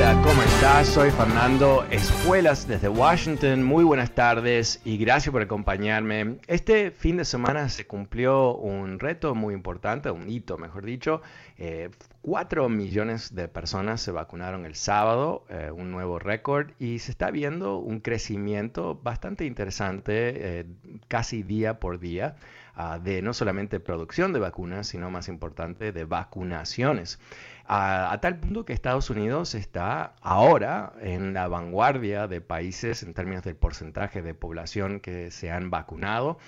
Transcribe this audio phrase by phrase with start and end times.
[0.00, 0.86] Hola, ¿cómo estás?
[0.86, 3.64] Soy Fernando Espuelas desde Washington.
[3.64, 6.36] Muy buenas tardes y gracias por acompañarme.
[6.46, 11.20] Este fin de semana se cumplió un reto muy importante, un hito, mejor dicho.
[11.56, 11.90] Eh,
[12.22, 17.32] 4 millones de personas se vacunaron el sábado, eh, un nuevo récord, y se está
[17.32, 20.66] viendo un crecimiento bastante interesante, eh,
[21.08, 22.36] casi día por día,
[22.76, 27.18] uh, de no solamente producción de vacunas, sino más importante, de vacunaciones
[27.68, 33.44] a, tal punto que Estados Unidos está ahora en la vanguardia de países en términos
[33.44, 36.38] del porcentaje de población que se han vacunado.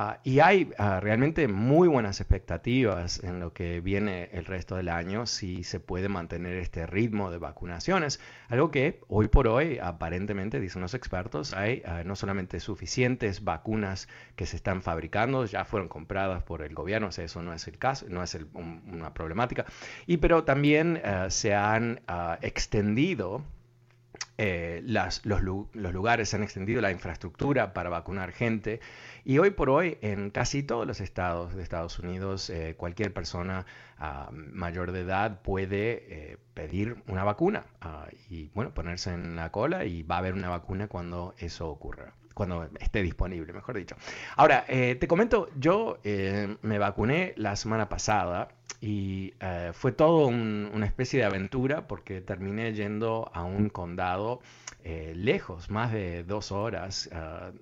[0.00, 4.90] Ah, y hay ah, realmente muy buenas expectativas en lo que viene el resto del
[4.90, 8.20] año si se puede mantener este ritmo de vacunaciones.
[8.48, 14.06] Algo que hoy por hoy, aparentemente, dicen los expertos, hay ah, no solamente suficientes vacunas
[14.36, 17.66] que se están fabricando, ya fueron compradas por el gobierno, o sea, eso no es
[17.66, 19.64] el caso, no es una problemática,
[20.06, 22.02] y pero también se han
[22.40, 23.42] extendido
[24.40, 28.80] eh, las, los, los, lugares han extendido la infraestructura para vacunar gente.
[29.24, 33.66] Y hoy por hoy en casi todos los estados de Estados Unidos eh, cualquier persona
[34.00, 39.50] uh, mayor de edad puede eh, pedir una vacuna uh, y bueno ponerse en la
[39.50, 43.96] cola y va a haber una vacuna cuando eso ocurra cuando esté disponible, mejor dicho.
[44.36, 48.46] Ahora, eh, te comento, yo eh, me vacuné la semana pasada
[48.80, 54.40] y eh, fue todo una especie de aventura porque terminé yendo a un condado
[55.14, 57.10] lejos, más de dos horas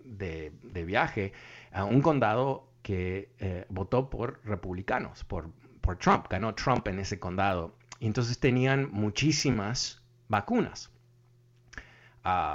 [0.05, 1.33] de, de, viaje,
[1.73, 3.31] a un condado que
[3.69, 5.51] votó por republicanos, por,
[5.81, 7.75] por Trump, ganó Trump en ese condado.
[7.99, 10.93] Y entonces tenían muchísimas vacunas.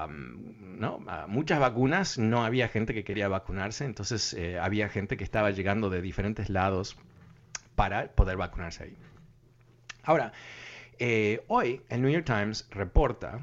[0.10, 1.00] ¿No?
[1.28, 5.90] muchas vacunas, no había gente que quería vacunarse, entonces eh, había gente que estaba llegando
[5.90, 6.98] de diferentes lados
[7.76, 8.98] para poder vacunarse ahí.
[10.04, 10.34] Ahora,
[11.00, 13.40] eh, hoy el New York Times reporta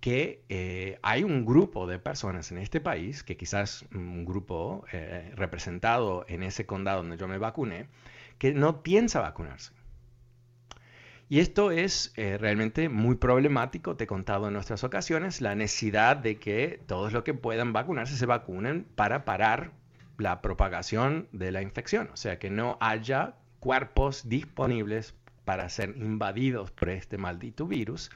[0.00, 4.84] que eh, hay un grupo de personas en este país, que quizás un grupo
[5.34, 7.88] representado en ese condado donde yo me vacuné,
[8.38, 9.72] que no piensa vacunarse.
[11.30, 16.16] Y esto es eh, realmente muy problemático, te he contado en nuestras ocasiones, la necesidad
[16.16, 19.72] de que todos los que puedan vacunarse se vacunen para parar
[20.16, 26.70] la propagación de la infección, o sea, que no haya cuerpos disponibles para ser invadidos
[26.70, 28.10] por este maldito virus,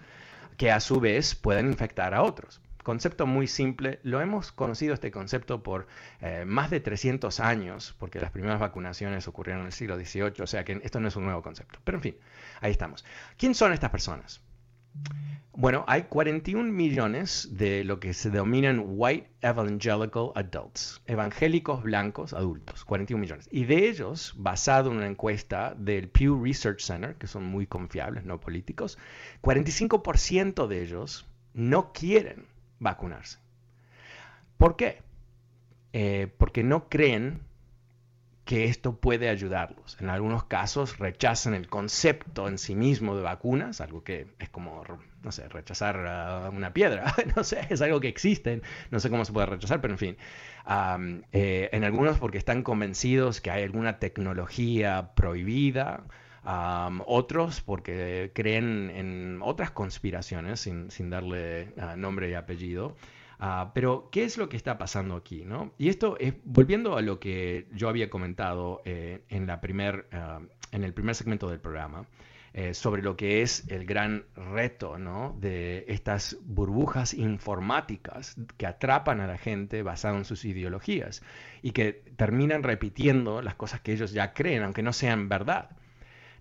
[0.57, 4.01] que a su vez puedan infectar a otros concepto muy simple.
[4.03, 5.87] Lo hemos conocido este concepto por
[6.21, 10.47] eh, más de 300 años, porque las primeras vacunaciones ocurrieron en el siglo XVIII, o
[10.47, 11.79] sea que esto no es un nuevo concepto.
[11.85, 12.17] Pero en fin,
[12.61, 13.05] ahí estamos.
[13.37, 14.41] ¿Quién son estas personas?
[15.55, 22.87] Bueno, hay 41 millones de lo que se denominan white evangelical adults, evangélicos blancos adultos,
[22.87, 23.49] 41 millones.
[23.53, 28.25] Y de ellos, basado en una encuesta del Pew Research Center, que son muy confiables,
[28.25, 28.97] no políticos,
[29.43, 32.47] 45% de ellos no quieren
[32.83, 33.39] vacunarse.
[34.59, 35.01] ¿Por qué?
[35.93, 37.41] Eh, porque no creen
[38.45, 39.97] que esto puede ayudarlos.
[40.01, 44.83] En algunos casos rechazan el concepto en sí mismo de vacunas, algo que es como,
[45.23, 49.33] no sé, rechazar una piedra, no sé, es algo que existe, no sé cómo se
[49.33, 50.17] puede rechazar, pero en fin.
[51.33, 56.05] Eh, en algunos porque están convencidos que hay alguna tecnología prohibida,
[56.45, 62.97] otros porque creen en otras conspiraciones sin, darle ah, nombre y apellido.
[63.39, 65.45] Ah, pero, ¿qué es lo que está pasando aquí?
[65.45, 65.73] ¿no?
[65.79, 70.41] Y esto es, volviendo a lo que yo había comentado eh, en, la primer, ah,
[70.71, 72.07] en el primer segmento del programa,
[72.55, 75.35] eh, sobre lo que es el gran reto ¿no?
[75.41, 81.23] de estas burbujas informáticas que atrapan a la gente basado en sus ideologías
[81.63, 85.71] y que terminan repitiendo las cosas que ellos ya creen, aunque no sean verdad.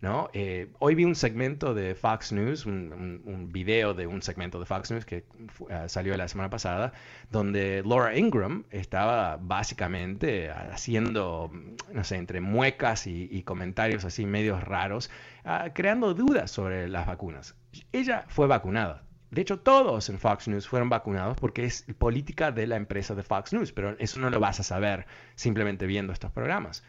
[0.01, 0.29] ¿No?
[0.33, 4.91] Eh, hoy vi un segmento de Fox News, un, video de un segmento de Fox
[4.91, 5.23] News que
[5.69, 6.91] eh, salió la semana pasada,
[7.29, 11.51] donde Laura Ingram estaba básicamente haciendo,
[11.93, 15.09] no sé, entre muecas y, comentarios así medios raros,
[15.45, 17.55] ah, creando dudas sobre las vacunas.
[17.91, 19.03] Ella fue vacunada.
[19.29, 23.23] De hecho, todos en Fox News fueron vacunados porque es política de la empresa de
[23.23, 25.05] Fox News, pero eso no lo vas a saber
[25.35, 26.83] simplemente viendo estos programas.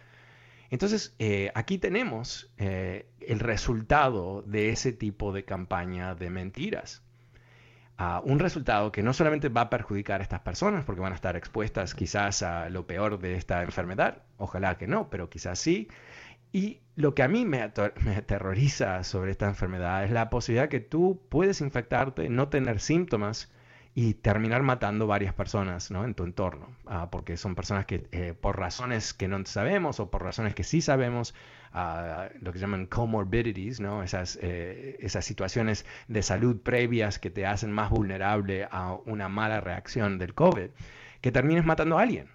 [0.72, 7.02] Entonces, eh, aquí tenemos eh, el resultado de ese tipo de campaña de mentiras.
[7.98, 11.14] Ah, un resultado que no solamente va a perjudicar a estas personas porque van a
[11.14, 15.88] estar expuestas quizás a lo peor de esta enfermedad, ojalá que no, pero quizás sí.
[16.52, 17.60] Y lo que a mí me,
[18.16, 23.52] aterroriza sobre esta enfermedad es la posibilidad que tú puedes infectarte, no tener síntomas,
[23.94, 26.04] y terminar matando varias personas ¿no?
[26.04, 30.10] en tu entorno, ah, porque son personas que eh, por razones que no sabemos o
[30.10, 31.34] por razones que sí sabemos,
[31.74, 34.02] uh, lo que llaman comorbidities, ¿no?
[34.02, 39.60] esas, eh, esas situaciones de salud previas que te hacen más vulnerable a una mala
[39.60, 40.70] reacción del COVID,
[41.20, 42.28] que termines matando a alguien.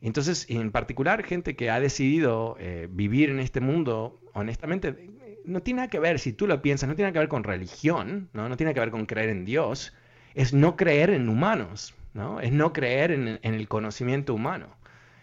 [0.00, 5.10] Entonces, en particular, gente que ha decidido eh, vivir en este mundo, honestamente,
[5.44, 7.44] no tiene nada que ver, si tú lo piensas, no tiene nada que ver con
[7.44, 9.94] religión, no, no tiene que ver con creer en Dios,
[10.34, 12.40] es no creer en humanos, ¿no?
[12.40, 14.68] Es no creer en, en el conocimiento humano.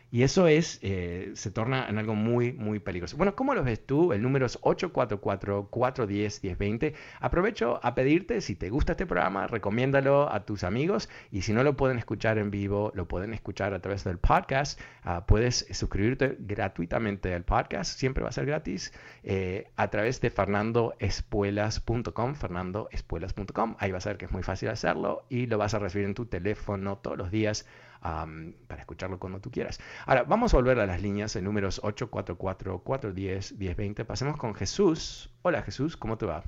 [0.09, 3.17] Y eso es, eh, se torna en algo muy, muy peligroso.
[3.17, 4.13] Bueno, ¿cómo lo ves tú?
[4.13, 6.93] El número es 844-410-1020.
[7.19, 11.09] Aprovecho a pedirte, si te gusta este programa, recomiéndalo a tus amigos.
[11.29, 14.79] Y si no lo pueden escuchar en vivo, lo pueden escuchar a través del podcast.
[15.03, 18.93] Ah, puedes suscribirte gratuitamente al podcast, siempre va a ser gratis,
[19.23, 23.75] eh, a través de fernandoespuelas.com, fernandoespuelas.com.
[23.79, 26.13] Ahí vas a ver que es muy fácil hacerlo y lo vas a recibir en
[26.13, 27.65] tu teléfono todos los días
[28.01, 29.79] para escucharlo cuando tú quieras.
[30.05, 34.05] Ahora, vamos a volver a las líneas en números 844-410-1020.
[34.05, 35.29] Pasemos con Jesús.
[35.41, 36.43] Hola Jesús, ¿cómo te va?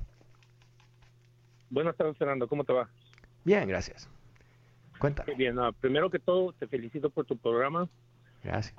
[1.70, 2.48] Buenas tardes, Fernando.
[2.48, 2.88] ¿Cómo te va?
[3.44, 4.08] Bien, gracias.
[4.98, 5.34] Cuéntame.
[5.34, 7.88] Bien, primero que todo, te felicito por tu programa.
[8.42, 8.74] Gracias.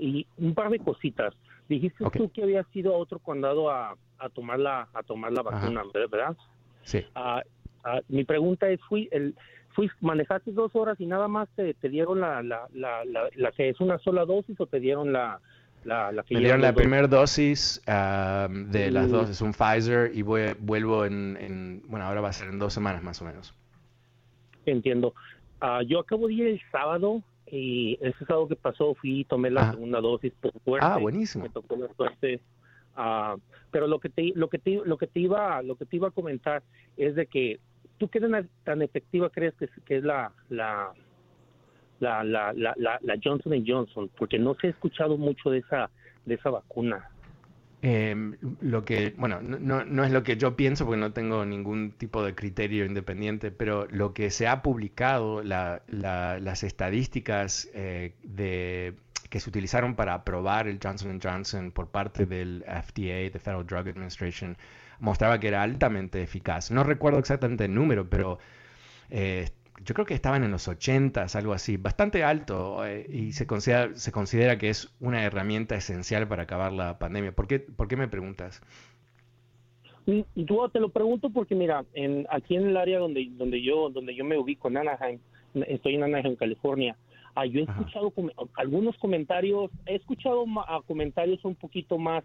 [0.00, 1.34] y un par de cositas.
[1.68, 3.96] Dijiste tú que habías ido a otro condado a,
[4.34, 6.36] tomar la a tomar la vacuna, ¿verdad?
[6.82, 7.04] Sí.
[7.14, 7.42] Ah,
[7.84, 9.34] ah, mi pregunta es, fui el
[10.00, 13.98] manejaste dos horas y nada más te, dieron la, la, la, la, que es una
[13.98, 15.40] sola dosis o te dieron la,
[15.84, 21.04] la, la Me dieron la primera dosis de las dos, es un Pfizer y vuelvo
[21.04, 23.54] en, bueno, ahora va a ser en dos semanas más o menos.
[24.64, 25.14] Entiendo.
[25.60, 29.50] Ah, yo acabo de ir el sábado y ese sábado que pasó fui y tomé
[29.50, 30.86] la segunda dosis por suerte.
[30.86, 31.44] Ah, buenísimo.
[31.44, 32.40] Me tocó la suerte.
[32.96, 33.36] Ah,
[33.70, 36.08] pero lo que te lo que te lo que te iba lo que te iba
[36.08, 36.62] a comentar
[36.96, 37.60] es de que
[37.98, 38.20] ¿Tú qué
[38.64, 40.92] tan efectiva crees que es, que la, la,
[42.00, 44.10] la, la, la, la Johnson Johnson?
[44.18, 45.90] Porque no se ha escuchado mucho de esa,
[46.24, 47.10] de esa vacuna.
[47.82, 51.92] Em, lo que, bueno, no, no, es lo que yo pienso porque no tengo ningún
[51.92, 58.94] tipo de criterio independiente, pero lo que se ha publicado, la, las estadísticas eh, de,
[59.28, 63.88] que se utilizaron para aprobar el Johnson Johnson por parte del FDA, the Federal Drug
[63.88, 64.56] Administration,
[65.00, 66.70] mostraba que era altamente eficaz.
[66.70, 68.38] No recuerdo exactamente el número, pero
[69.10, 69.48] eh,
[69.84, 73.94] yo creo que estaban en los 80, algo así, bastante alto, eh, y se considera,
[73.94, 77.32] se considera que es una herramienta esencial para acabar la pandemia.
[77.32, 78.62] ¿Por qué, por qué me preguntas?
[80.36, 84.14] Yo te lo pregunto porque mira, en, aquí en el área donde donde yo donde
[84.14, 85.18] yo me ubico en Anaheim,
[85.66, 86.96] estoy en Anaheim, California.
[87.36, 88.12] Ah, yo he escuchado
[88.56, 90.44] algunos comentarios, he escuchado
[90.86, 92.24] comentarios un poquito más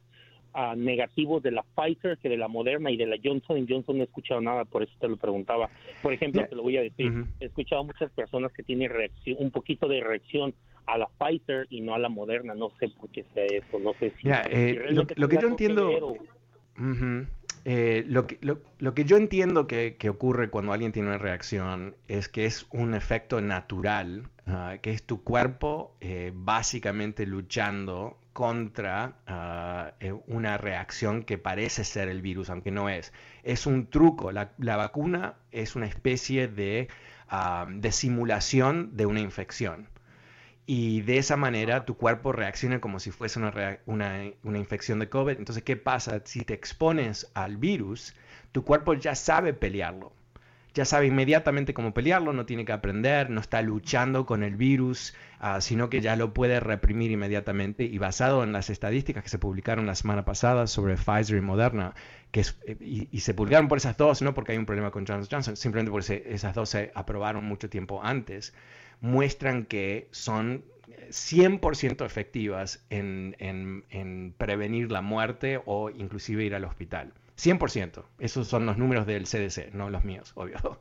[0.77, 4.05] negativos de la Pfizer que de la Moderna y de la Johnson Johnson no he
[4.05, 5.69] escuchado nada, por eso te lo preguntaba.
[6.01, 9.51] Por ejemplo, te lo voy a decir, he escuchado muchas personas que tienen reacción, un
[9.51, 10.53] poquito de reacción
[10.85, 13.93] a la Pfizer y no a la Moderna, no sé por qué sea eso, no
[13.99, 14.29] sé si...
[14.29, 16.17] Eh, lo, que yo entiendo...
[17.63, 22.27] Eh, lo, que, lo, que yo entiendo que, ocurre cuando alguien tiene una reacción es
[22.27, 29.93] que es un efecto natural, ah, que es tu cuerpo eh, básicamente luchando contra ah,
[29.99, 33.13] eh, una reacción que parece ser el virus, aunque no es.
[33.43, 34.31] Es un truco.
[34.31, 36.87] La, vacuna es una especie de,
[37.29, 39.87] ah, de, simulación de una infección.
[40.65, 45.37] Y de esa manera tu cuerpo reacciona como si fuese una, una, infección de COVID.
[45.37, 46.21] Entonces, ¿qué pasa?
[46.25, 48.13] Si te expones al virus,
[48.51, 50.13] tu cuerpo ya sabe pelearlo
[50.73, 55.13] ya sabe inmediatamente cómo pelearlo, no tiene que aprender, no está luchando con el virus,
[55.39, 57.83] ah, sino que ya lo puede reprimir inmediatamente.
[57.83, 61.93] Y basado en las estadísticas que se publicaron la semana pasada sobre Pfizer y Moderna,
[62.31, 65.27] que eh, y, se publicaron por esas dos, no porque hay un problema con Johnson
[65.29, 68.53] Johnson, simplemente porque esas dos se aprobaron mucho tiempo antes,
[69.01, 70.63] muestran que son
[71.09, 77.13] 100% efectivas en, en prevenir la muerte o inclusive ir al hospital.
[77.41, 78.03] 100%.
[78.19, 80.79] Esos son los números del CDC, no los míos, obvio.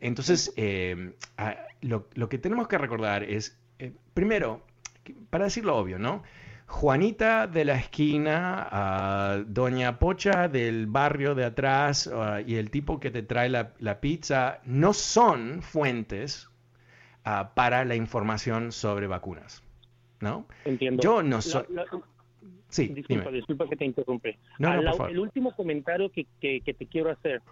[0.00, 1.14] entonces, eh,
[1.80, 4.62] lo, que tenemos que recordar es, eh, primero,
[5.30, 6.22] para decirlo obvio, ¿no?
[6.66, 12.10] Juanita de la esquina, Doña Pocha del barrio de atrás
[12.46, 16.48] y el tipo que te trae la, pizza no son fuentes
[17.54, 19.62] para la información sobre vacunas,
[20.20, 20.46] ¿no?
[20.64, 21.02] Entiendo.
[21.02, 21.66] Yo no soy...
[22.72, 24.38] Sí, disculpa, disculpa que te interrumpe.
[24.58, 27.42] el último comentario que, te quiero hacer.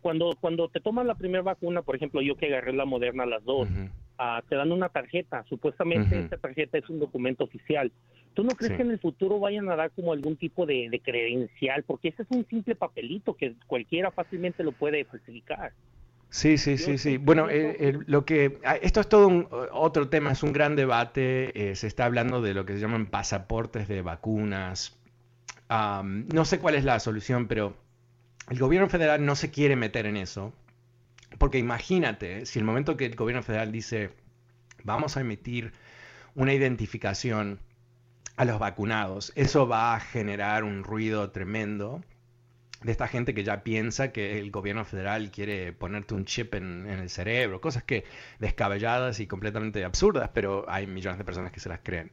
[0.00, 3.44] cuando, cuando te toman la primera vacuna, por ejemplo, yo que agarré la moderna las
[3.44, 3.68] dos,
[4.16, 5.44] ah, te dan una tarjeta.
[5.48, 7.90] Supuestamente esta tarjeta es un documento oficial.
[8.34, 11.00] ¿Tú no crees que en el futuro vayan a dar como algún tipo de, de,
[11.00, 11.82] credencial?
[11.82, 15.72] Porque ese es un simple papelito que cualquiera fácilmente lo puede falsificar.
[16.34, 17.16] Sí, sí, sí, sí.
[17.16, 21.70] Bueno, eh, lo que ah, esto es todo un otro tema, es un gran debate.
[21.70, 24.98] Eh, se está hablando de lo que se llaman pasaportes de vacunas.
[25.70, 27.76] no sé cuál es la solución, pero
[28.50, 30.52] el gobierno federal no se quiere meter en eso,
[31.38, 34.10] porque imagínate si el momento que el gobierno federal dice
[34.82, 35.72] vamos a emitir
[36.34, 37.60] una identificación
[38.34, 42.02] a los vacunados, eso va a generar un ruido tremendo
[42.84, 46.86] de esta gente que ya piensa que el gobierno federal quiere ponerte un chip en,
[46.86, 48.04] el cerebro, cosas que
[48.38, 52.12] descabelladas y completamente absurdas, pero hay millones de personas que se las creen.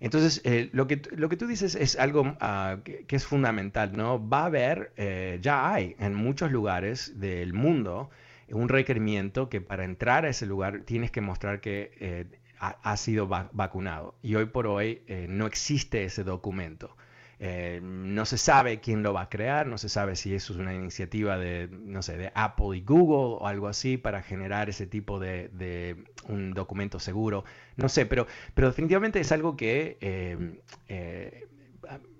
[0.00, 4.26] Entonces, eh, lo, que, lo que tú dices es algo ah, que, es fundamental, ¿no?
[4.26, 8.10] Va a haber, eh, ya hay en muchos lugares del mundo
[8.48, 12.26] un requerimiento que para entrar a ese lugar tienes que mostrar que eh,
[12.58, 14.14] ha, sido vacunado.
[14.22, 16.96] Y hoy por hoy no existe ese documento.
[17.38, 20.58] Eh, no se sabe quién lo va a crear, no se sabe si eso es
[20.58, 24.86] una iniciativa de, no sé, de Apple y Google o algo así para generar ese
[24.86, 27.44] tipo de, un documento seguro.
[27.76, 29.98] No sé, pero, pero definitivamente es algo que...
[30.00, 31.46] Eh, eh,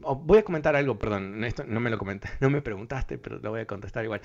[0.00, 3.50] voy a comentar algo, perdón, esto no me lo comenté, no me preguntaste, pero lo
[3.50, 4.20] voy a contestar igual.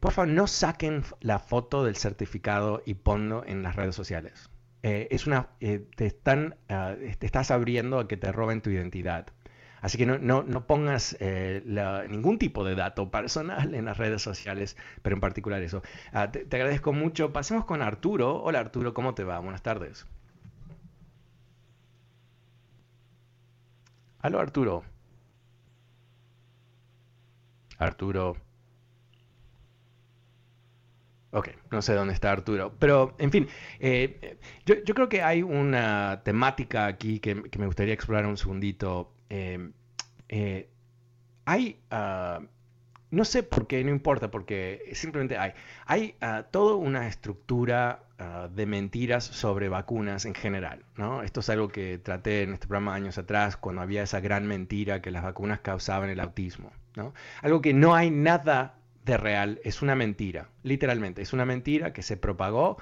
[0.00, 4.50] por favor, no saquen la foto del certificado y ponlo en las redes sociales.
[4.82, 9.28] es una, te, están, ah, te estás abriendo a que te roben tu identidad.
[9.86, 11.62] Así que no, pongas eh,
[12.10, 15.80] ningún tipo de dato personal en las redes sociales, pero en particular eso.
[16.12, 17.32] Ah, te, agradezco mucho.
[17.32, 18.42] Pasemos con Arturo.
[18.42, 19.38] Hola Arturo, ¿cómo te va?
[19.38, 20.04] Buenas tardes.
[24.18, 24.82] Aló Arturo.
[27.78, 28.36] Arturo.
[31.36, 32.72] Ok, no sé dónde está Arturo.
[32.78, 33.46] Pero, en fin,
[33.78, 39.12] eh, yo, creo que hay una temática aquí que, me gustaría explorar un segundito.
[39.28, 39.74] Em,
[40.30, 40.70] eh,
[41.44, 42.40] hay, ah,
[43.10, 45.52] no sé por qué, no importa, porque simplemente hay,
[45.84, 51.22] hay uh, toda una estructura ah, de mentiras sobre vacunas en general, ¿no?
[51.22, 55.02] Esto es algo que traté en este programa años atrás, cuando había esa gran mentira
[55.02, 57.12] que las vacunas causaban el autismo, ¿no?
[57.42, 62.02] Algo que no hay nada de real, es una mentira, literalmente, es una mentira que
[62.02, 62.76] se propagó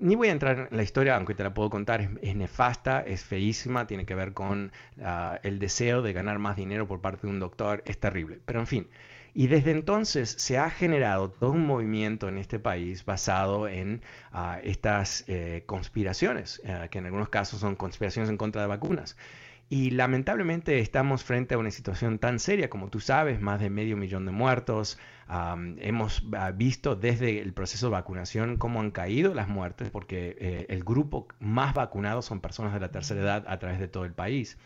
[0.00, 3.24] ni voy a entrar en la historia, aunque te la puedo contar, es, nefasta, es
[3.24, 4.72] feísima, tiene que ver con
[5.02, 8.38] ah, el deseo de ganar más dinero por parte de un doctor, es terrible.
[8.44, 8.88] Pero en fin,
[9.34, 14.60] y desde entonces se ha generado todo un movimiento en este país basado en ah,
[14.62, 19.16] estas eh, conspiraciones, eh, que en algunos casos son conspiraciones en contra de vacunas.
[19.68, 23.96] Y lamentablemente estamos frente a una situación tan seria como tú sabes, más de medio
[23.96, 24.96] millón de muertos.
[25.28, 30.66] hemos ah, visto desde el proceso de vacunación cómo han caído las muertes porque eh,
[30.68, 34.12] el grupo más vacunado son personas de la tercera edad a través de todo el
[34.12, 34.56] país.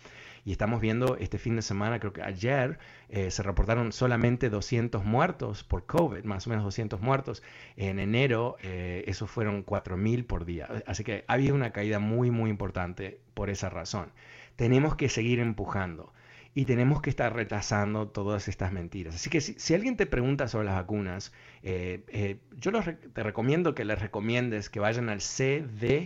[0.45, 2.79] Y estamos viendo este fin de semana, creo que ayer,
[3.09, 7.43] eh, se reportaron solamente 200 muertos por COVID, más o menos 200 muertos.
[7.77, 10.69] En enero, eh, eso fueron 4.000 por día.
[10.87, 14.13] Así que ha habido una caída muy, muy importante por esa razón
[14.61, 16.13] tenemos que seguir empujando
[16.55, 19.15] y tenemos que estar retrasando todas estas mentiras.
[19.15, 22.71] Así que si, alguien te pregunta sobre las vacunas, eh, eh, yo
[23.15, 26.03] te recomiendo que les recomiendes que vayan al cdc.gov,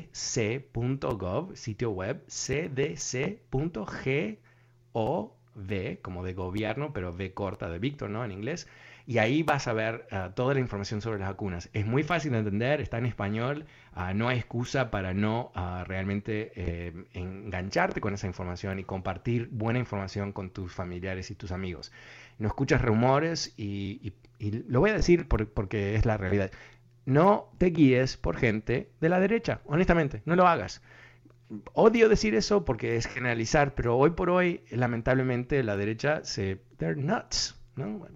[1.57, 3.89] sitio web, cdc.gov,
[6.03, 8.25] como de gobierno, pero V corta de Víctor, ¿no?
[8.25, 8.69] En inglés
[9.07, 11.69] y ahí vas a ver ah, toda la información sobre las vacunas.
[11.73, 15.85] Es muy fácil de entender, está en español, ah, no hay excusa para no ah,
[15.87, 21.53] realmente eh, engancharte con esa información y compartir buena información con tus familiares y tus
[21.53, 21.93] amigos.
[22.39, 26.51] No escuchas rumores y, y lo voy a decir porque es la realidad,
[27.05, 30.83] no te guíes por gente de la derecha, honestamente, no lo hagas.
[31.75, 36.59] Odio decir eso porque es generalizar, pero hoy por hoy, lamentablemente, la derecha se...
[36.79, 37.55] They're nuts.
[37.77, 38.07] ¿No?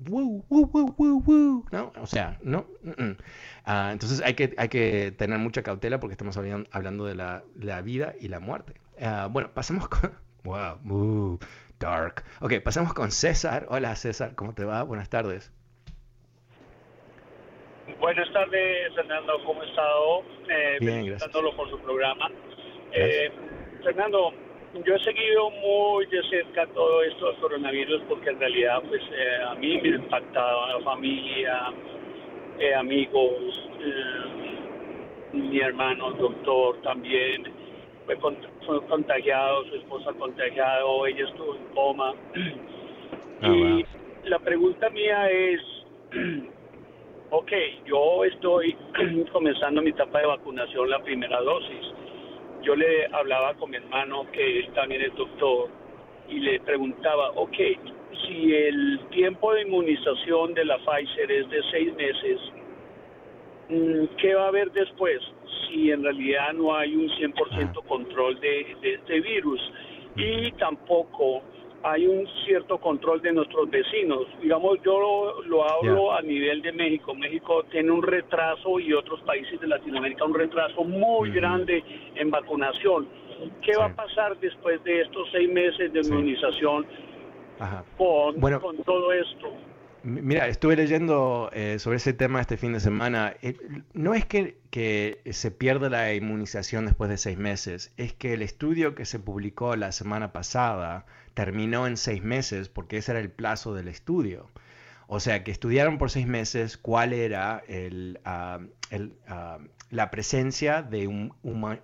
[1.71, 1.93] ¿no?
[2.01, 2.67] O sea, ¿no?
[3.65, 7.83] Ah, entonces hay que, hay que tener mucha cautela porque estamos hablando de la, la
[7.83, 8.75] vida y la muerte.
[9.01, 10.13] Uh, bueno, pasemos con...
[10.45, 11.39] Wow,
[11.79, 12.25] dark.
[12.41, 13.67] Ok, pasamos con César.
[13.69, 14.83] Hola César, ¿cómo te va?
[14.83, 15.53] Buenas tardes.
[18.01, 20.23] Buenas tardes, Fernando, ¿cómo has estado?
[20.49, 21.31] Eh, Bien, gracias.
[21.33, 22.31] por su programa.
[22.93, 23.31] Eh,
[23.83, 24.33] Fernando,
[24.75, 29.43] yo he seguido muy de cerca todo esto del coronavirus porque en realidad pues eh,
[29.49, 31.73] a mí me ha impactado a la familia,
[32.59, 37.45] eh, amigos, eh, mi hermano doctor también
[38.07, 38.19] fue,
[38.89, 42.15] contagiado, su esposa contagiado, ella estuvo en coma.
[43.41, 43.85] Ah, y
[44.29, 45.61] la pregunta mía es,
[47.31, 47.53] ok,
[47.87, 48.77] yo estoy
[49.33, 51.95] comenzando mi etapa de vacunación, la primera dosis
[52.63, 55.69] yo le hablaba con mi hermano, que él también es doctor,
[56.29, 57.57] y le preguntaba, ok,
[58.27, 62.41] si el tiempo de inmunización de la Pfizer es de seis meses,
[63.69, 65.21] mm, ¿qué va a haber después?
[65.67, 69.61] Si en realidad no hay un 100% control de, de este virus.
[70.17, 71.43] Y tampoco
[71.83, 74.27] hay un cierto control de nuestros vecinos.
[74.43, 77.15] Digamos, yo lo, hablo a nivel de México.
[77.15, 81.83] México tiene un retraso y otros países de Latinoamérica un retraso muy grande
[82.15, 83.09] en vacunación.
[83.63, 86.85] ¿Qué va a pasar después de estos seis meses de inmunización
[87.97, 89.53] Con, con todo esto?
[90.09, 93.35] Mira, estuve leyendo eh, sobre ese tema este fin de semana.
[93.43, 93.57] Eh,
[93.93, 94.57] no es que,
[95.31, 99.77] se pierda la inmunización después de seis meses, es que el estudio que se publicó
[99.77, 104.49] la semana pasada terminó en seis meses porque ese era el plazo del estudio.
[105.09, 108.61] O sea, que estudiaron por seis meses cuál era el, ah,
[109.91, 111.35] la presencia de un,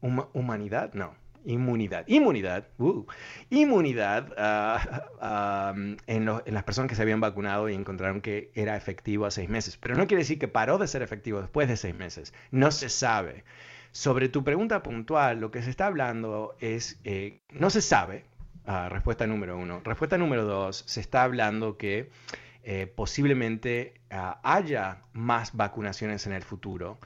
[0.34, 3.04] humanidad, no, inmunidad, inmunidad, uh,
[3.50, 5.74] inmunidad ah,
[6.06, 9.48] en, en, las personas que se habían vacunado y encontraron que era efectivo a seis
[9.48, 9.76] meses.
[9.76, 12.34] Pero no quiere decir que paró de ser efectivo después de seis meses.
[12.50, 13.44] No se sabe.
[13.92, 18.24] Sobre tu pregunta puntual, lo que se está hablando es, eh, no se sabe,
[18.66, 19.80] ah, respuesta número uno.
[19.84, 22.08] Respuesta número dos, se está hablando que
[22.62, 26.98] eh, posiblemente ah, haya más vacunaciones en el futuro,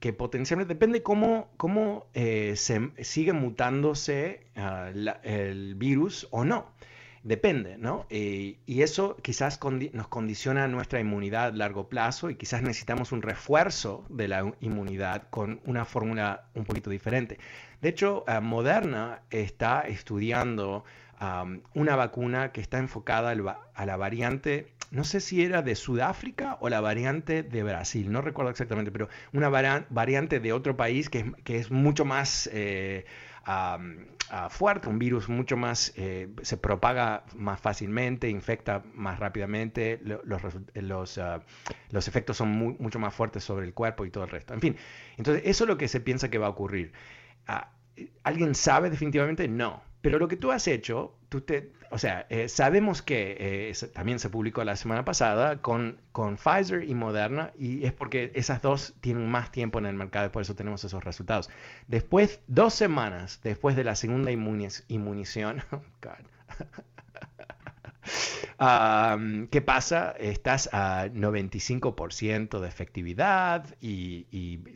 [0.00, 4.90] que potencialmente depende cómo, cómo eh, se sigue mutándose ah,
[5.22, 6.74] el virus o no.
[7.22, 8.06] Depende, ¿no?
[8.08, 9.58] Eh, y eso quizás
[9.92, 15.24] nos condiciona nuestra inmunidad a largo plazo y quizás necesitamos un refuerzo de la inmunidad
[15.30, 17.38] con una fórmula un poquito diferente.
[17.80, 20.84] De hecho, eh, Moderna está estudiando
[21.72, 26.68] una vacuna que está enfocada a la variante, no sé si era de Sudáfrica o
[26.68, 31.58] la variante de Brasil, no recuerdo exactamente, pero una variante de otro país que, que
[31.58, 32.48] es mucho más...
[32.52, 33.04] Eh,
[34.50, 40.42] fuerte, un virus mucho más, eh, se propaga más fácilmente, infecta más rápidamente, los,
[40.74, 41.42] los, ah,
[41.90, 44.54] los efectos son mucho más fuertes sobre el cuerpo y todo el resto.
[44.54, 44.76] En fin,
[45.16, 46.92] entonces eso es lo que se piensa que va a ocurrir.
[47.46, 47.70] Ah,
[48.24, 49.48] ¿Alguien sabe definitivamente?
[49.48, 49.82] No.
[50.02, 54.18] Pero lo que tú has hecho, tú te, o sea, eh, sabemos que eh, también
[54.18, 58.92] se publicó la semana pasada con, con Pfizer y Moderna y es porque esas dos
[59.00, 61.48] tienen más tiempo en el mercado y por eso tenemos esos resultados.
[61.88, 65.80] Después, dos semanas después de la segunda inmunización, oh
[69.50, 70.14] ¿Qué pasa?
[70.18, 74.26] Estás a 95% de efectividad y,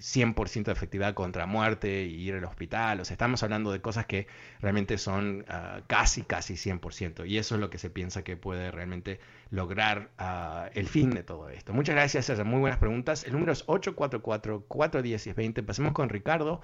[0.00, 3.00] 100% de efectividad contra muerte y ir al hospital.
[3.00, 4.26] O sea, estamos hablando de cosas que
[4.60, 7.26] realmente son ah, casi, casi 100%.
[7.28, 11.22] Y eso es lo que se piensa que puede realmente lograr ah, el fin de
[11.22, 11.72] todo esto.
[11.72, 12.44] Muchas gracias, César.
[12.44, 13.24] Muy buenas preguntas.
[13.24, 15.64] El número es 844-410-20.
[15.64, 16.60] Pasemos con Ricardo.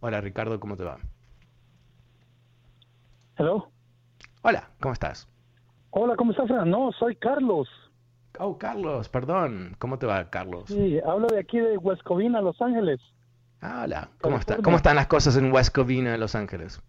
[0.00, 0.98] Hola, Ricardo, ¿cómo te va?
[3.36, 3.70] Hello.
[4.42, 5.28] Hola, ¿cómo estás?
[5.90, 6.70] Hola, ¿cómo estás, Fran?
[6.70, 7.68] No, soy Carlos.
[8.38, 9.74] Oh, Carlos, perdón.
[9.78, 10.64] ¿Cómo te va, Carlos?
[10.66, 13.00] Sí, hablo de aquí de West Covina, Los Ángeles.
[13.60, 14.08] Ah, hola.
[14.20, 14.58] ¿Cómo, está?
[14.58, 16.80] ¿Cómo están las cosas en West Covina, Los Ángeles?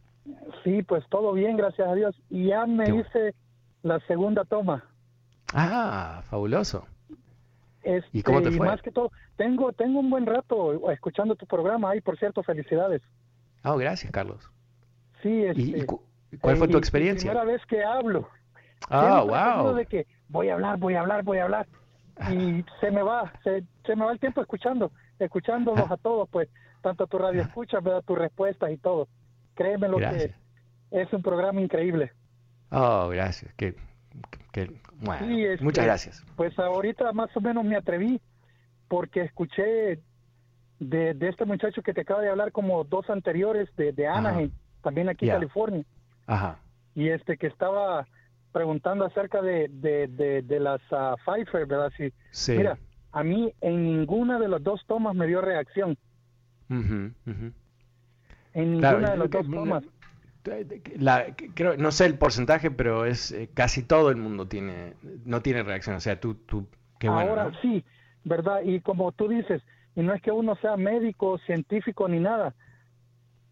[0.63, 2.15] Sí, pues todo bien, gracias a Dios.
[2.29, 3.33] Y ya me hice
[3.81, 4.83] la segunda toma.
[5.53, 6.85] Ah, fabuloso.
[8.11, 8.67] ¿Y cómo te fue?
[8.67, 11.91] más que todo, tengo, tengo un buen rato escuchando tu programa.
[11.91, 13.01] Ahí, por cierto, felicidades.
[13.63, 14.51] Oh, gracias, Carlos.
[15.23, 15.85] Sí, este,
[16.39, 17.33] cuál fue tu experiencia?
[17.33, 18.29] La primera vez que hablo.
[18.89, 19.75] Ah, wow.
[19.75, 21.67] De que voy a hablar, voy a hablar, voy a hablar.
[22.31, 26.49] Y se me va, se, se me va el tiempo escuchando, escuchándolos a todos, pues,
[26.81, 29.07] tanto tu radio escucha, tus respuestas y todo.
[29.55, 30.33] Créeme lo que
[30.91, 32.11] es un programa increíble.
[32.71, 33.53] Oh, gracias.
[33.55, 33.75] Qué,
[34.51, 36.25] que, bueno, Sí, este, muchas gracias.
[36.35, 38.21] Pues ahorita más o menos me atreví
[38.87, 39.99] porque escuché
[40.79, 44.51] de, de este muchacho que te acaba de hablar como dos anteriores de, de Anaheim,
[44.81, 45.33] también aquí en.
[45.33, 45.83] California,
[46.25, 46.59] Ajá.
[46.95, 48.07] y este que estaba
[48.51, 51.91] preguntando acerca de, de, de, de las ah, Pfeiffer, ¿verdad?
[51.97, 52.11] Sí.
[52.31, 52.53] Sí.
[52.57, 52.77] Mira,
[53.11, 55.97] a mí en ninguna de las dos tomas me dio reacción,
[58.53, 59.83] en ninguna Claro, de las dos tomas.
[60.97, 64.93] La- creo, no sé el porcentaje, pero es eh, casi todo el mundo tiene
[65.25, 65.95] no tiene reacción.
[65.95, 66.67] O sea, tú, tú
[66.99, 67.29] qué bueno.
[67.29, 67.61] Ahora ¿no?
[67.61, 67.83] sí,
[68.23, 68.61] ¿verdad?
[68.63, 69.61] Y como tú dices,
[69.95, 72.55] y no es que uno sea médico, científico ni nada,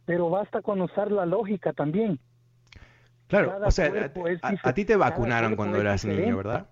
[0.06, 2.20] pero basta con usar la lógica también.
[3.28, 6.38] Claro, cada o sea, a, a- dife- a ti te vacunaron cuando eras niño.
[6.38, 6.68] ¿verdad?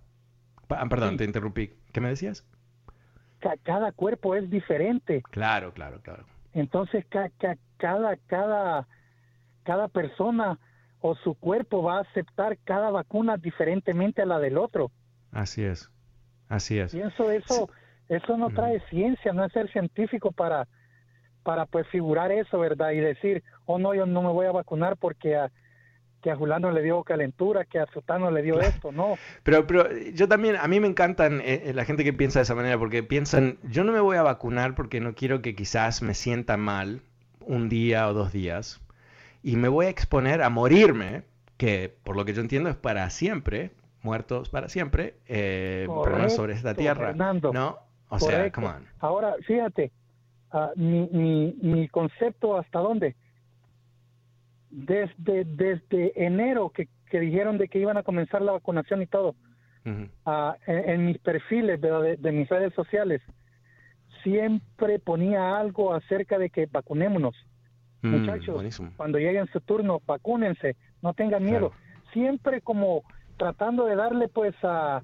[0.68, 1.18] Pa- ah, perdón, Sí.
[1.18, 1.74] te interrumpí.
[1.92, 2.46] ¿Qué me decías?
[3.40, 5.22] Ca- cada cuerpo es diferente.
[5.32, 6.26] Claro, claro, claro.
[6.54, 8.88] Entonces, ca- ca- cada, cada,
[9.64, 10.58] cada persona
[11.02, 14.92] o su cuerpo va a aceptar cada vacuna diferentemente a la del otro.
[15.32, 15.92] Así es.
[16.48, 16.94] Así es.
[16.94, 17.70] Pienso eso,
[18.08, 20.68] eso no trae ciencia, no es ser científico para,
[21.44, 22.92] para pues figurar eso, ¿verdad?
[22.92, 25.52] Y decir, oh no, yo no me voy a vacunar porque a,
[26.26, 29.16] que a Julano le dio calentura, que a Sotano le dio esto, no.
[29.44, 32.44] Pero, pero yo también, a mí me encantan eh, eh, la gente que piensa de
[32.44, 36.02] esa manera, porque piensan, yo no me voy a vacunar porque no quiero que quizás
[36.02, 37.02] me sienta mal
[37.42, 38.82] un día o dos días,
[39.44, 41.26] y me voy a exponer a morirme,
[41.58, 43.70] que por lo que yo entiendo es para siempre,
[44.02, 47.54] muertos para siempre, eh, menos sobre esta Correcto, tierra, Fernando.
[47.54, 47.78] ¿no?
[48.10, 48.62] O sea, Correcto.
[48.62, 48.88] come on.
[48.98, 49.92] Ahora, fíjate,
[50.50, 53.16] ah, mi, mi, mi concepto hasta dónde.
[54.78, 59.36] Desde, desde enero que, que dijeron de que iban a comenzar la vacunación y todo,
[60.26, 63.22] ah, en, en mis perfiles de, de mis redes sociales,
[64.22, 67.36] siempre ponía algo acerca de que vacunémonos.
[68.02, 68.92] Mm, Muchachos, buenísimo.
[68.98, 71.72] cuando lleguen su turno, vacúnense, no tengan miedo.
[72.12, 73.04] Siempre como
[73.38, 75.04] tratando de darle pues a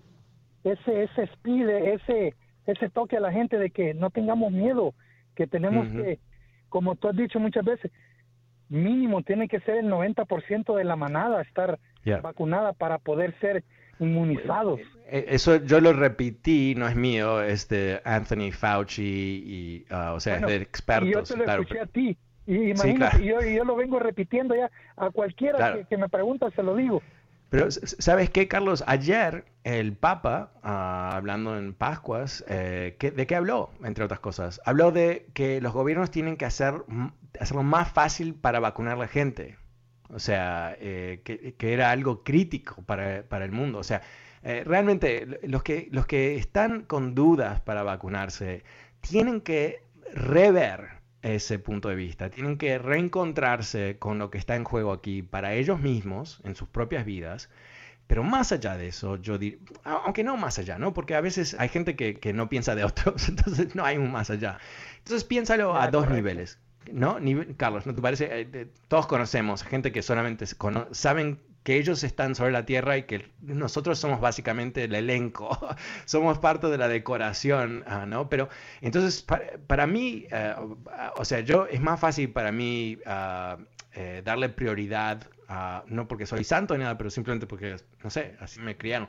[0.64, 4.94] ese ese speed, ese ese toque a la gente de que no tengamos miedo,
[5.36, 6.20] que tenemos que,
[6.70, 7.92] como tú has dicho muchas veces,
[8.72, 12.18] mínimo tiene que ser el 90% de la manada estar Ya.
[12.22, 13.64] vacunada para poder ser
[14.00, 14.80] inmunizados.
[15.08, 20.20] Eh, Eso yo lo repetí, no es mío, es de Anthony Fauci, y, ah, o
[20.20, 21.10] sea, Bueno, es de expertos.
[21.10, 22.18] y yo te lo claro, escuché pero- a ti.
[22.48, 23.24] Y imagínate, claro.
[23.24, 25.78] y yo, y yo lo vengo repitiendo ya a cualquiera Claro.
[25.78, 27.04] que, que me pregunta, se lo digo.
[27.50, 28.84] Pero, ¿sabes qué, Carlos?
[28.88, 34.60] Ayer el Papa, ah, hablando en Pascuas, eh, ¿qué- ¿de qué habló, entre otras cosas?
[34.66, 36.74] Habló de que los gobiernos tienen que hacer,
[37.40, 39.58] hacerlo más fácil para vacunar a la gente.
[40.10, 43.80] O sea, eh, que, que era algo crítico para, para el mundo.
[43.80, 44.02] O sea,
[44.44, 48.64] eh, realmente los que, los que están con dudas para vacunarse
[49.02, 54.64] tienen que rever ese punto de vista, tienen que reencontrarse con lo que está en
[54.64, 57.50] juego aquí para ellos mismos, en sus propias vidas.
[58.08, 60.94] Pero más allá de eso, yo diría, aunque no más allá, ¿no?
[60.94, 64.12] Porque a veces hay gente que, que no piensa de otros, entonces no hay un
[64.12, 64.58] más allá.
[65.00, 66.16] Entonces piénsalo a dos correcto.
[66.16, 66.60] niveles,
[66.92, 67.20] ¿no?
[67.20, 68.28] Nive- Carlos, ¿no te parece?
[68.42, 70.46] Eh, todos conocemos gente que solamente
[70.92, 75.58] saben que ellos están sobre la Tierra y que nosotros somos básicamente el elenco,
[76.06, 78.30] somos parte de la decoración, ah, ¿no?
[78.30, 78.50] Pero
[78.82, 80.56] entonces, para, para mí, eh,
[81.18, 82.98] o sea, yo es más fácil para mí
[83.94, 85.28] eh, darle prioridad,
[85.88, 89.08] no porque soy santo ni nada, pero simplemente porque, no sé, así me criaron,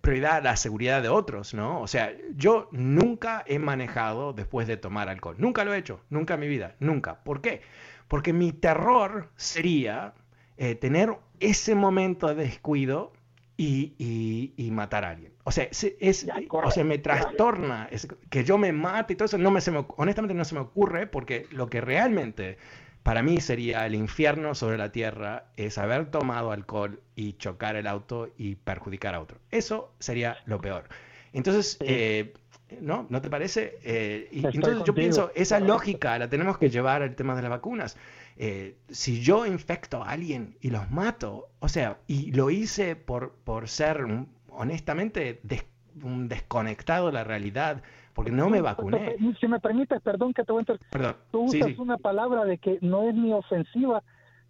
[0.00, 1.80] prioridad a la seguridad de otros, ¿no?
[1.80, 6.34] O sea, yo nunca he manejado después de tomar alcohol, nunca lo he hecho, nunca
[6.34, 7.22] en mi vida, nunca.
[7.24, 7.62] ¿Por qué?
[8.08, 10.14] Porque mi terror sería
[10.58, 13.12] eh, tener ese momento de descuido
[13.56, 15.32] y, y- y matar a alguien.
[15.44, 19.16] O sea, es, es- Ya, o sea, me trastorna es- que yo me mate y
[19.16, 19.38] todo eso.
[19.38, 22.58] No me, se me, honestamente no se me ocurre porque lo que realmente
[23.02, 27.86] para mí sería el infierno sobre la tierra es haber tomado alcohol y chocar el
[27.86, 29.38] auto y perjudicar a otro.
[29.50, 30.84] Eso sería lo peor.
[31.32, 31.86] Entonces, Sí.
[31.88, 32.34] eh,
[32.80, 33.06] ¿no?
[33.10, 33.78] ¿No te parece?
[33.82, 37.42] Eh, y Estoy entonces yo pienso, esa lógica la tenemos que llevar al tema de
[37.42, 37.96] las vacunas.
[38.36, 43.34] Eh, si yo infecto a alguien y los mato, o sea, y lo hice por,
[43.44, 44.04] por ser,
[44.48, 45.64] honestamente, des-
[46.02, 47.82] un desconectado de la realidad,
[48.14, 49.16] porque no me vacuné.
[49.40, 51.16] Si me permites, perdón que te voy a Perdón.
[51.30, 51.80] Tú Sí, usas sí.
[51.80, 54.02] una palabra de que no es ni ofensiva,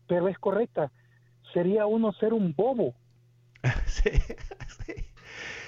[0.07, 0.90] pero es correcta.
[1.53, 2.94] Sería uno ser un bobo.
[3.87, 4.11] Sí,
[4.85, 4.94] sí.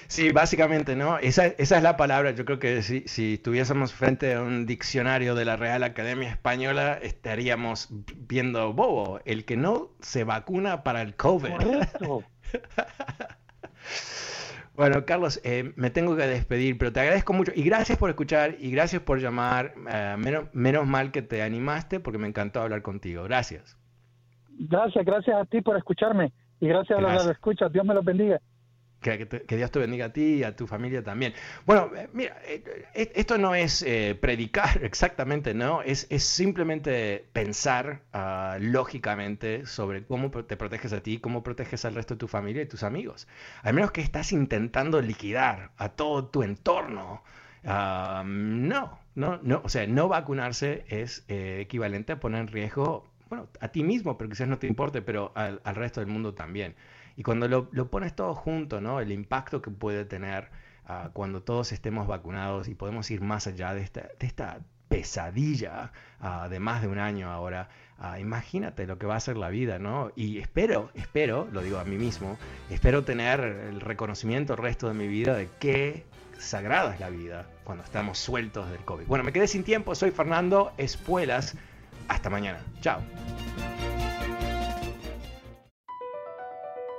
[0.07, 1.17] Sí, básicamente, ¿no?
[1.17, 2.31] Esa, esa es la palabra.
[2.31, 6.99] Yo creo que si, si estuviésemos frente a un diccionario de la Real Academia Española,
[7.01, 7.87] estaríamos
[8.27, 11.51] viendo bobo, el que no se vacuna para el COVID.
[11.53, 12.23] Correcto.
[14.75, 18.55] Bueno, Carlos, eh, me tengo que despedir, pero te agradezco mucho y gracias por escuchar
[18.59, 19.73] y gracias por llamar.
[19.89, 23.23] Eh, menos, menos mal que te animaste porque me encantó hablar contigo.
[23.23, 23.77] Gracias.
[24.57, 27.23] Gracias, gracias a ti por escucharme y gracias, a Gracias.
[27.23, 27.71] los que escuchas.
[27.71, 28.41] Dios me los bendiga.
[29.05, 31.35] Que, Dios te bendiga a ti y a tu familia también.
[31.67, 33.85] Bueno, eh, mira, eh, esto no es
[34.19, 35.83] predicar exactamente, ¿no?
[35.83, 41.93] Es, es simplemente pensar ah, lógicamente sobre cómo te proteges a ti, cómo proteges al
[41.93, 43.27] resto de tu familia y tus amigos.
[43.61, 47.21] Al menos que estás intentando liquidar a todo tu entorno.
[47.63, 53.47] Ah, no, no, no, o sea, no vacunarse es equivalente a poner en riesgo bueno,
[53.59, 56.75] a ti mismo, pero quizás no te importe, pero al, resto del mundo también.
[57.17, 58.99] Y cuando lo, pones todo junto, ¿no?
[58.99, 60.49] El impacto que puede tener
[60.85, 65.91] ah, cuando todos estemos vacunados y podemos ir más allá de esta, de esta pesadilla
[66.19, 69.49] ah, de más de un año ahora, ah, imagínate lo que va a ser la
[69.49, 70.11] vida, ¿no?
[70.15, 72.37] Y espero, espero, lo digo a mí mismo,
[72.69, 76.05] espero tener el reconocimiento el resto de mi vida de qué
[76.37, 79.05] sagrada es la vida cuando estamos sueltos del COVID.
[79.07, 81.55] Bueno, me quedé sin tiempo, soy Fernando Espuelas.
[82.07, 82.59] Hasta mañana.
[82.81, 83.01] Chao.